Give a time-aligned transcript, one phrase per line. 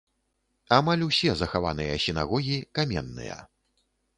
[0.77, 3.37] Амаль усе захаваныя сінагогі каменныя.